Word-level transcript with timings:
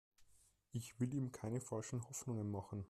Ich 0.71 0.99
will 0.99 1.13
ihm 1.13 1.31
keine 1.31 1.59
falschen 1.61 2.03
Hoffnungen 2.09 2.49
machen. 2.49 2.79